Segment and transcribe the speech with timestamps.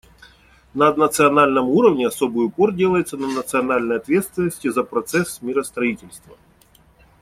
[0.73, 6.35] На национальном уровне особый упор делается на национальной ответственности за процесс миростроительства.